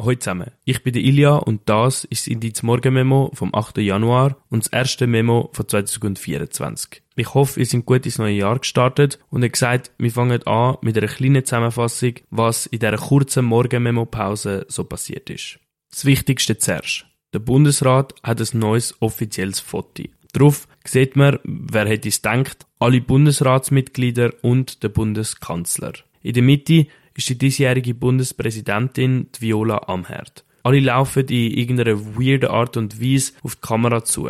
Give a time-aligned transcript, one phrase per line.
[0.00, 3.78] Hallo zusammen, ich bin der Ilja und das ist das Indiz Morgenmemo vom 8.
[3.78, 7.02] Januar und das erste Memo von 2024.
[7.16, 10.76] Ich hoffe, ihr seid gut ins neue Jahr gestartet und ihr gesagt, wir fangen an
[10.82, 15.58] mit einer kleinen Zusammenfassung, was in dieser kurzen Morgenmemo-Pause so passiert ist.
[15.90, 17.04] Das Wichtigste zuerst.
[17.32, 20.04] Der Bundesrat hat ein neues offizielles Foto.
[20.32, 25.94] Darauf sieht man, wer hätte es gedacht, alle Bundesratsmitglieder und der Bundeskanzler.
[26.22, 26.86] In der Mitte
[27.18, 30.44] ist die diesjährige Bundespräsidentin Viola Amherd.
[30.62, 34.28] Alle laufen in irgendeiner weirden Art und Weise auf die Kamera zu.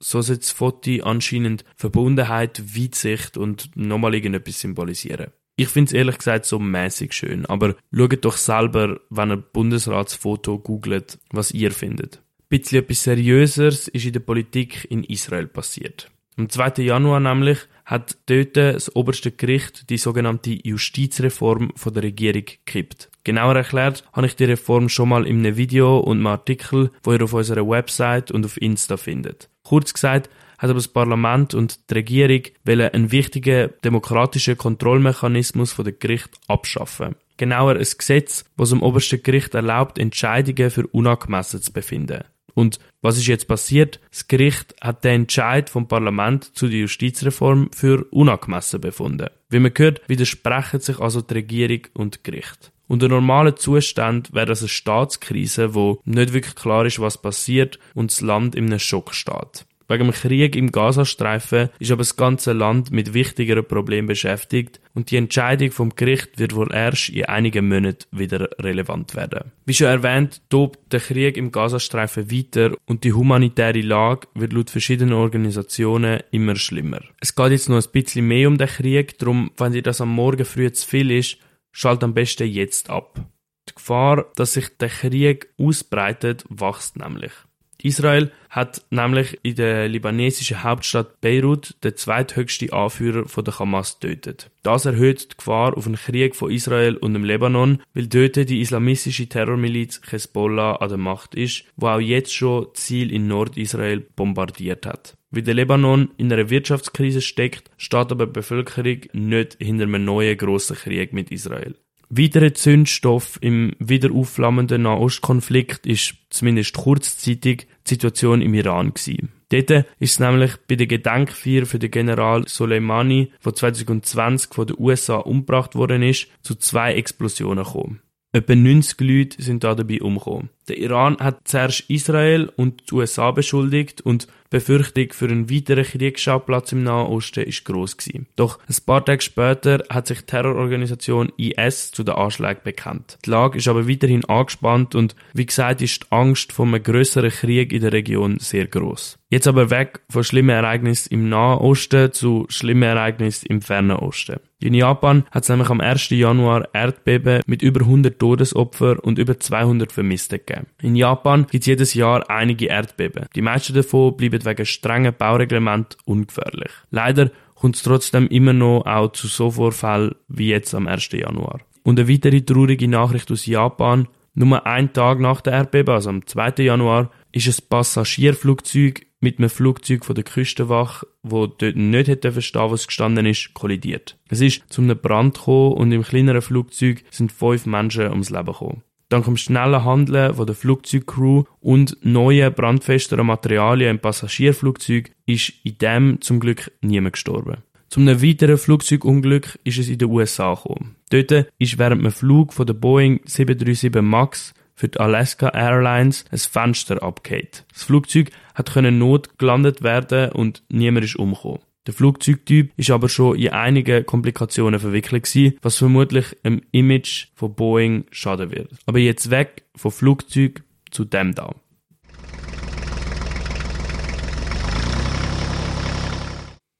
[0.00, 5.32] So soll das Foto anscheinend Verbundenheit, Weitsicht und nochmal irgendetwas symbolisieren.
[5.56, 10.58] Ich finde es ehrlich gesagt so mäßig schön, aber schaut doch selber, wenn ihr Bundesratsfoto
[10.58, 12.16] googelt, was ihr findet.
[12.16, 16.10] Ein bisschen etwas Seriöseres ist in der Politik in Israel passiert.
[16.38, 16.82] Am 2.
[16.82, 23.08] Januar nämlich hat dort das oberste Gericht die sogenannte Justizreform von der Regierung gekippt.
[23.24, 27.14] Genauer erklärt habe ich die Reform schon mal in einem Video und einem Artikel, wo
[27.14, 29.48] ihr auf unserer Website und auf Insta findet.
[29.62, 35.94] Kurz gesagt, hat aber das Parlament und die Regierung einen wichtigen demokratischen Kontrollmechanismus von der
[35.94, 37.16] Gericht abschaffen.
[37.38, 42.24] Genauer ein Gesetz, was dem obersten Gericht erlaubt, Entscheidungen für unangemessen zu befinden.
[42.56, 44.00] Und was ist jetzt passiert?
[44.10, 49.28] Das Gericht hat den Entscheid vom Parlament zu der Justizreform für unangemessen befunden.
[49.50, 52.72] Wie man hört, widersprechen sich also die Regierung und das Gericht.
[52.88, 58.10] Unter normalen Zuständen wäre das eine Staatskrise, wo nicht wirklich klar ist, was passiert und
[58.10, 59.66] das Land in einem Schock steht.
[59.88, 65.10] Wegen dem Krieg im Gazastreifen ist aber das ganze Land mit wichtigeren Problemen beschäftigt und
[65.10, 69.52] die Entscheidung vom Gericht wird wohl erst in einigen Monaten wieder relevant werden.
[69.64, 74.70] Wie schon erwähnt, tobt der Krieg im Gazastreifen weiter und die humanitäre Lage wird laut
[74.70, 77.00] verschiedenen Organisationen immer schlimmer.
[77.20, 80.10] Es geht jetzt noch ein bisschen mehr um den Krieg, darum, wenn dir das am
[80.10, 81.38] Morgen früh zu viel ist,
[81.70, 83.20] schalt am besten jetzt ab.
[83.68, 87.32] Die Gefahr, dass sich der Krieg ausbreitet, wächst nämlich.
[87.82, 94.50] Israel hat nämlich in der libanesischen Hauptstadt Beirut den zweithöchsten Anführer von der Hamas getötet.
[94.62, 98.60] Das erhöht die Gefahr auf einen Krieg von Israel und dem Libanon, weil dort die
[98.60, 104.86] islamistische Terrormiliz Hezbollah an der Macht ist, wo auch jetzt schon Ziel in Nordisrael bombardiert
[104.86, 105.16] hat.
[105.30, 110.36] Wie der Libanon in einer Wirtschaftskrise steckt, steht aber die Bevölkerung nicht hinter einem neuen
[110.38, 111.76] grossen Krieg mit Israel.
[112.08, 119.32] Weiterer Zündstoff im wieder aufflammenden Nahostkonflikt ist zumindest kurzzeitig die Situation im Iran gewesen.
[119.48, 124.76] Dort ist es nämlich bei der Gedenkfeier für den General Soleimani, der 2020 von den
[124.78, 128.00] USA umgebracht worden ist, zu zwei Explosionen gekommen.
[128.32, 130.50] Etwa 90 Leute sind da dabei umgekommen.
[130.68, 136.72] Der Iran hat zuerst Israel und die USA beschuldigt und Befürchtung für einen weiteren Kriegsschauplatz
[136.72, 138.26] im Nahen Osten ist groß gewesen.
[138.36, 143.18] Doch ein paar Tage später hat sich die Terrororganisation IS zu den Anschlägen bekannt.
[143.24, 147.30] Die Lage ist aber weiterhin angespannt und wie gesagt ist die Angst vor einem größeren
[147.30, 149.18] Krieg in der Region sehr groß.
[149.28, 154.38] Jetzt aber weg von schlimmen Ereignissen im Nahen Osten zu schlimmen Ereignissen im Fernen Osten.
[154.60, 156.10] In Japan hat es nämlich am 1.
[156.10, 160.55] Januar Erdbeben mit über 100 Todesopfern und über 200 Vermissten gegeben.
[160.80, 163.26] In Japan gibt es jedes Jahr einige Erdbeben.
[163.34, 166.70] Die meisten davon bleiben wegen strengen Baureglement ungefährlich.
[166.90, 171.10] Leider kommt es trotzdem immer noch auch zu so Vorfällen wie jetzt am 1.
[171.12, 171.60] Januar.
[171.82, 174.08] Und eine weitere traurige Nachricht aus Japan.
[174.34, 176.64] Nur einen Tag nach der Erdbeben, also am 2.
[176.64, 182.70] Januar, ist ein Passagierflugzeug mit einem Flugzeug von der Küstenwache, wo dort nicht hätte verstehen,
[182.70, 184.18] was gestanden ist, kollidiert.
[184.28, 188.46] Es ist zu einem Brand gekommen und im kleineren Flugzeug sind fünf Menschen ums Leben
[188.46, 188.82] gekommen.
[189.08, 195.78] Dank dem schnellen Handeln von der Flugzeugcrew und neuen brandfesteren Materialien im Passagierflugzeug ist in
[195.78, 197.58] dem zum Glück niemand gestorben.
[197.88, 200.96] Zum einem weiteren Flugzeugunglück ist es in den USA gekommen.
[201.10, 206.38] Dort ist während einem Flug von der Boeing 737 MAX für die Alaska Airlines ein
[206.38, 207.64] Fenster abgeht.
[207.72, 211.60] Das Flugzeug hat können not gelandet werden und niemand ist umgekommen.
[211.86, 217.54] Der Flugzeugtyp ist aber schon in einige Komplikationen verwickelt gewesen, was vermutlich im Image von
[217.54, 218.70] Boeing schaden wird.
[218.86, 221.54] Aber jetzt weg vom Flugzeug zu dem da.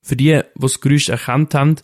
[0.03, 1.77] Für die, die das Geräusch erkannt haben,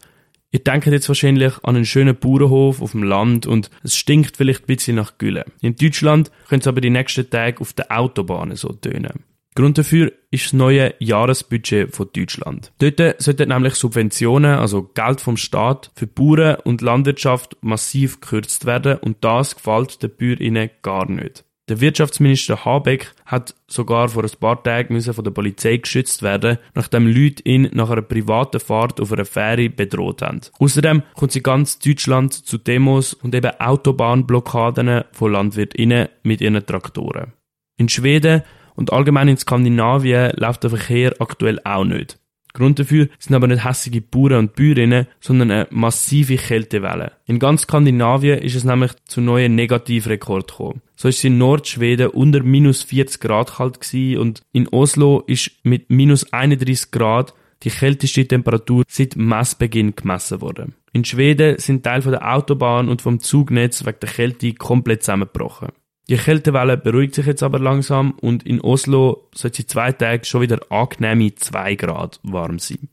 [0.51, 4.65] ihr denkt jetzt wahrscheinlich an einen schönen Bauernhof auf dem Land und es stinkt vielleicht
[4.65, 5.45] ein bisschen nach Gülle.
[5.61, 9.25] In Deutschland könnte es aber die nächsten Tage auf den Autobahnen so tönen.
[9.55, 12.73] Grund dafür ist das neue Jahresbudget von Deutschland.
[12.79, 18.97] Dort sollten nämlich Subventionen, also Geld vom Staat, für Bauern und Landwirtschaft massiv gekürzt werden
[18.99, 21.45] und das gefällt den Bäuerinnen gar nicht.
[21.69, 27.07] Der Wirtschaftsminister Habeck hat sogar vor ein paar Tagen von der Polizei geschützt werden, nachdem
[27.07, 30.41] Leute ihn nach einer privaten Fahrt auf einer Fähre bedroht haben.
[30.59, 37.33] Außerdem kommt sie ganz Deutschland zu Demos und eben Autobahnblockaden von LandwirtInnen mit ihren Traktoren.
[37.77, 38.43] In Schweden
[38.75, 42.19] und allgemein in Skandinavien läuft der Verkehr aktuell auch nicht.
[42.53, 47.13] Grund dafür sind aber nicht hässige Bauern und Bäuerinnen, sondern eine massive Kältewelle.
[47.27, 50.83] In ganz Skandinavien ist es nämlich zu neuen Negativrekord gekommen.
[50.95, 55.51] So ist es in Nordschweden unter minus 40 Grad kalt gewesen und in Oslo ist
[55.63, 60.75] mit minus 31 Grad die kälteste Temperatur seit Messbeginn gemessen worden.
[60.93, 65.69] In Schweden sind Teile der Autobahn und vom Zugnetz wegen der Kälte komplett zusammengebrochen.
[66.09, 70.43] Die Kältewelle beruhigt sich jetzt aber langsam und in Oslo soll es zwei Tagen schon
[70.43, 72.89] wieder angenehme 2 Grad warm sein.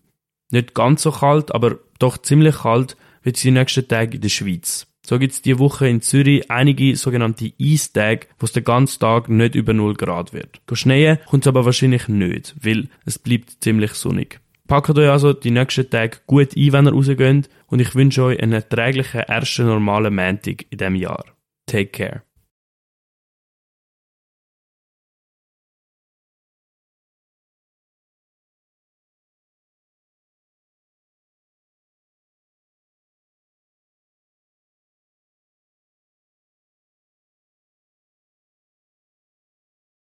[0.52, 4.30] Nicht ganz so kalt, aber doch ziemlich kalt wird es die nächsten Tage in der
[4.30, 4.88] Schweiz.
[5.06, 9.28] So gibt es die Woche in Zürich einige sogenannte Eistage, wo es den ganzen Tag
[9.28, 10.62] nicht über 0 Grad wird.
[10.74, 14.40] Schneien kommt es aber wahrscheinlich nicht, weil es bleibt ziemlich sonnig.
[14.68, 18.40] Packt euch also die nächsten Tage gut ein, wenn ihr rausgeht und ich wünsche euch
[18.40, 21.26] einen erträglichen ersten normalen Montag in diesem Jahr.
[21.66, 22.29] Take care.